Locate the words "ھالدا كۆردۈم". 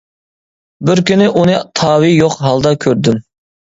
2.47-3.21